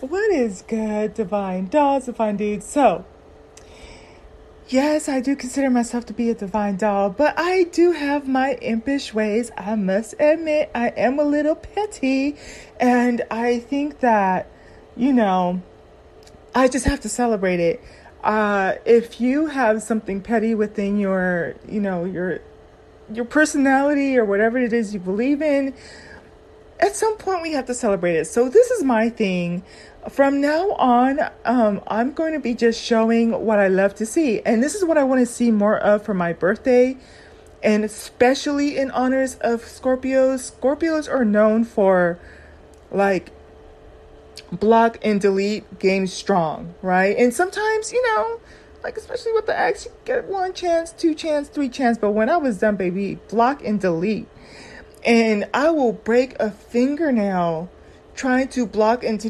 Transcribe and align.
What 0.00 0.30
is 0.30 0.60
good, 0.60 1.14
divine 1.14 1.68
dolls, 1.68 2.04
divine 2.04 2.36
dudes? 2.36 2.66
So, 2.66 3.06
yes, 4.68 5.08
I 5.08 5.20
do 5.20 5.34
consider 5.34 5.70
myself 5.70 6.04
to 6.06 6.12
be 6.12 6.28
a 6.28 6.34
divine 6.34 6.76
doll, 6.76 7.08
but 7.08 7.32
I 7.38 7.64
do 7.64 7.92
have 7.92 8.28
my 8.28 8.56
impish 8.60 9.14
ways. 9.14 9.50
I 9.56 9.74
must 9.74 10.14
admit, 10.20 10.70
I 10.74 10.88
am 10.88 11.18
a 11.18 11.24
little 11.24 11.54
petty, 11.54 12.36
and 12.78 13.22
I 13.30 13.58
think 13.58 14.00
that, 14.00 14.50
you 14.96 15.14
know, 15.14 15.62
I 16.54 16.68
just 16.68 16.84
have 16.84 17.00
to 17.00 17.08
celebrate 17.08 17.60
it. 17.60 17.82
Uh, 18.22 18.74
if 18.84 19.18
you 19.18 19.46
have 19.46 19.82
something 19.82 20.20
petty 20.20 20.54
within 20.54 20.98
your, 20.98 21.54
you 21.66 21.80
know, 21.80 22.04
your 22.04 22.40
your 23.12 23.24
personality 23.24 24.18
or 24.18 24.24
whatever 24.26 24.58
it 24.58 24.72
is 24.74 24.92
you 24.92 25.00
believe 25.00 25.40
in, 25.40 25.72
at 26.80 26.94
some 26.94 27.16
point 27.16 27.42
we 27.42 27.52
have 27.52 27.66
to 27.66 27.74
celebrate 27.74 28.16
it. 28.16 28.26
So 28.26 28.48
this 28.48 28.70
is 28.70 28.82
my 28.82 29.08
thing. 29.08 29.62
From 30.10 30.40
now 30.40 30.70
on, 30.72 31.18
um, 31.44 31.80
I'm 31.88 32.12
going 32.12 32.32
to 32.32 32.38
be 32.38 32.54
just 32.54 32.82
showing 32.82 33.32
what 33.44 33.58
I 33.58 33.68
love 33.68 33.94
to 33.96 34.06
see, 34.06 34.40
and 34.42 34.62
this 34.62 34.74
is 34.74 34.84
what 34.84 34.96
I 34.96 35.02
want 35.02 35.20
to 35.20 35.26
see 35.26 35.50
more 35.50 35.78
of 35.78 36.04
for 36.04 36.14
my 36.14 36.32
birthday, 36.32 36.96
and 37.62 37.84
especially 37.84 38.76
in 38.76 38.92
honors 38.92 39.34
of 39.40 39.62
Scorpios. 39.62 40.52
Scorpios 40.52 41.12
are 41.12 41.24
known 41.24 41.64
for 41.64 42.20
like 42.92 43.32
block 44.52 44.98
and 45.02 45.20
delete 45.20 45.78
game 45.80 46.06
strong, 46.06 46.74
right? 46.82 47.16
And 47.16 47.34
sometimes, 47.34 47.92
you 47.92 48.02
know, 48.14 48.40
like 48.84 48.96
especially 48.96 49.32
with 49.32 49.46
the 49.46 49.58
X, 49.58 49.86
you 49.86 49.92
get 50.04 50.26
one 50.26 50.52
chance, 50.52 50.92
two 50.92 51.14
chance, 51.14 51.48
three 51.48 51.68
chance. 51.68 51.98
But 51.98 52.12
when 52.12 52.30
I 52.30 52.36
was 52.36 52.58
done, 52.58 52.76
baby, 52.76 53.16
block 53.28 53.64
and 53.64 53.80
delete 53.80 54.28
and 55.06 55.48
I 55.54 55.70
will 55.70 55.92
break 55.92 56.34
a 56.40 56.50
fingernail 56.50 57.70
trying 58.16 58.48
to 58.48 58.66
block 58.66 59.04
and 59.04 59.20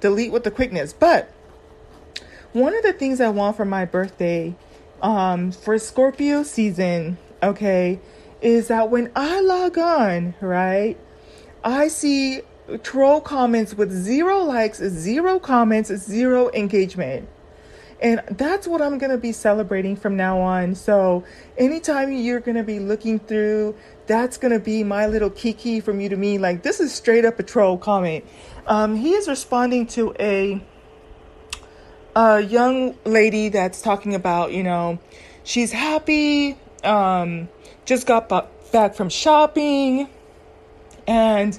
delete 0.00 0.32
with 0.32 0.44
the 0.44 0.50
quickness. 0.50 0.92
But 0.92 1.30
one 2.52 2.74
of 2.74 2.84
the 2.84 2.92
things 2.92 3.20
I 3.20 3.30
want 3.30 3.56
for 3.56 3.64
my 3.64 3.84
birthday, 3.84 4.54
um, 5.02 5.50
for 5.50 5.76
Scorpio 5.78 6.44
season, 6.44 7.18
okay, 7.42 7.98
is 8.40 8.68
that 8.68 8.90
when 8.90 9.10
I 9.16 9.40
log 9.40 9.76
on, 9.76 10.34
right, 10.40 10.96
I 11.64 11.88
see 11.88 12.42
troll 12.82 13.20
comments 13.20 13.74
with 13.74 13.90
zero 13.90 14.44
likes, 14.44 14.78
zero 14.78 15.40
comments, 15.40 15.92
zero 15.96 16.50
engagement. 16.52 17.28
And 18.00 18.22
that's 18.32 18.66
what 18.66 18.82
I'm 18.82 18.98
going 18.98 19.10
to 19.10 19.18
be 19.18 19.32
celebrating 19.32 19.96
from 19.96 20.16
now 20.16 20.40
on. 20.40 20.74
So, 20.74 21.24
anytime 21.56 22.12
you're 22.12 22.40
going 22.40 22.56
to 22.56 22.64
be 22.64 22.78
looking 22.80 23.18
through, 23.18 23.76
that's 24.06 24.36
going 24.36 24.52
to 24.52 24.58
be 24.58 24.84
my 24.84 25.06
little 25.06 25.30
kiki 25.30 25.80
from 25.80 26.00
you 26.00 26.08
to 26.08 26.16
me. 26.16 26.38
Like, 26.38 26.62
this 26.62 26.80
is 26.80 26.92
straight 26.92 27.24
up 27.24 27.38
a 27.38 27.42
troll 27.42 27.78
comment. 27.78 28.24
Um, 28.66 28.96
he 28.96 29.12
is 29.12 29.28
responding 29.28 29.86
to 29.88 30.14
a, 30.18 30.62
a 32.16 32.40
young 32.40 32.96
lady 33.04 33.48
that's 33.48 33.80
talking 33.80 34.14
about, 34.14 34.52
you 34.52 34.62
know, 34.62 34.98
she's 35.44 35.72
happy, 35.72 36.58
um, 36.82 37.48
just 37.84 38.06
got 38.06 38.28
back 38.72 38.94
from 38.94 39.08
shopping, 39.08 40.08
and 41.06 41.58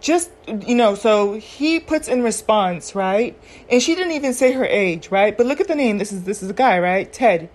just 0.00 0.30
you 0.66 0.74
know 0.74 0.94
so 0.94 1.34
he 1.34 1.80
puts 1.80 2.08
in 2.08 2.22
response 2.22 2.94
right? 2.94 3.38
And 3.70 3.82
she 3.82 3.94
didn't 3.94 4.12
even 4.12 4.34
say 4.34 4.52
her 4.52 4.64
age 4.64 5.10
right? 5.10 5.36
But 5.36 5.46
look 5.46 5.60
at 5.60 5.68
the 5.68 5.74
name. 5.74 5.98
This 5.98 6.12
is 6.12 6.24
this 6.24 6.42
is 6.42 6.50
a 6.50 6.54
guy 6.54 6.78
right? 6.78 7.12
Ted. 7.12 7.48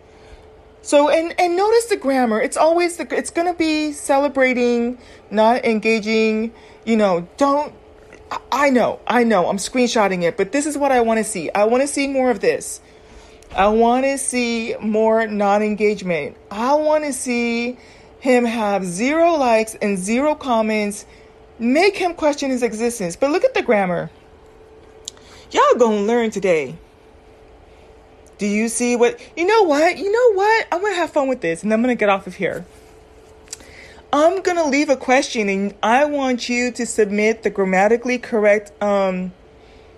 So 0.82 1.10
and 1.10 1.34
and 1.40 1.56
notice 1.56 1.86
the 1.86 1.98
grammar. 1.98 2.42
It's 2.42 2.58
always 2.58 2.98
the 2.98 3.08
it's 3.16 3.32
to 3.32 3.54
be 3.54 3.92
celebrating 3.92 4.98
not 5.30 5.66
engaging 5.66 6.54
you 6.86 6.98
know 6.98 7.28
don't 7.38 7.74
i 8.52 8.70
know 8.70 9.00
i 9.06 9.24
know 9.24 9.48
i'm 9.48 9.58
screenshotting 9.58 10.24
it 10.24 10.38
but 10.38 10.52
this 10.52 10.66
is 10.66 10.78
what 10.78 10.92
i 10.92 11.02
want 11.02 11.18
to 11.20 11.24
see. 11.24 11.50
I 11.52 11.66
want 11.66 11.82
to 11.82 11.88
see 11.88 12.08
more 12.08 12.32
of 12.32 12.40
this. 12.40 12.82
I 13.56 13.68
want 13.68 14.06
to 14.06 14.18
see 14.18 14.76
more 14.80 15.28
non-engagement. 15.28 16.38
I 16.50 16.74
want 16.76 17.04
to 17.04 17.12
see 17.12 17.78
him 18.22 18.46
have 18.46 18.86
zero 18.86 19.34
likes 19.34 19.76
and 19.76 19.98
zero 19.98 20.36
comments 20.36 21.06
make 21.62 21.96
him 21.96 22.16
question 22.16 22.50
his 22.50 22.64
existence. 22.64 23.16
But 23.16 23.32
look 23.32 23.46
at 23.46 23.54
the 23.54 23.62
grammar. 23.62 24.10
Y'all 25.52 25.78
gonna 25.78 26.02
learn 26.02 26.32
today. 26.32 26.76
Do 28.38 28.48
you 28.48 28.68
see 28.68 28.96
what? 28.96 29.20
You 29.38 29.46
know 29.46 29.64
what? 29.64 29.98
You 29.98 30.12
know 30.12 30.34
what? 30.34 30.68
I'm 30.72 30.82
gonna 30.82 30.96
have 30.96 31.12
fun 31.12 31.28
with 31.28 31.42
this 31.42 31.64
and 31.64 31.72
I'm 31.72 31.82
gonna 31.82 31.96
get 31.96 32.10
off 32.10 32.26
of 32.26 32.36
here. 32.36 32.66
I'm 34.12 34.42
gonna 34.42 34.66
leave 34.66 34.90
a 34.90 34.98
question 34.98 35.48
and 35.48 35.74
I 35.84 36.06
want 36.06 36.50
you 36.50 36.72
to 36.72 36.86
submit 36.86 37.44
the 37.44 37.50
grammatically 37.50 38.18
correct 38.18 38.72
um, 38.82 39.32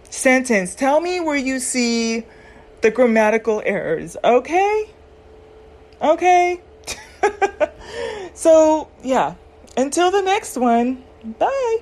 sentence. 0.09 0.75
Tell 0.75 0.99
me 0.99 1.19
where 1.19 1.37
you 1.37 1.59
see 1.59 2.25
the 2.81 2.91
grammatical 2.91 3.61
errors, 3.65 4.17
okay? 4.23 4.89
Okay? 6.01 6.61
so, 8.33 8.89
yeah. 9.01 9.35
Until 9.77 10.11
the 10.11 10.21
next 10.21 10.57
one. 10.57 11.03
Bye. 11.23 11.77